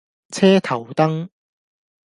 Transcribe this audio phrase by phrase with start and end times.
[0.31, 1.29] 車頭燈